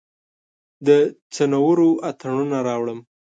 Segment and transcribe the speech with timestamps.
[0.85, 0.89] د
[1.33, 2.99] څنورو اتڼوڼه راوړم